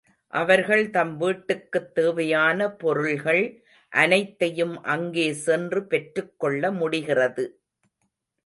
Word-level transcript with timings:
அவர்கள் 0.33 0.89
தம் 0.89 1.21
வீட்டுக்குத் 1.21 1.93
தேவையான 1.93 2.69
பொருள்கள் 2.75 3.43
அனைத்தையும் 3.91 4.83
அங்கே 4.83 5.33
சென்று 5.33 5.87
பெற்றுக் 5.87 6.39
கொள்ள 6.39 6.71
முடிகிறது. 6.71 7.45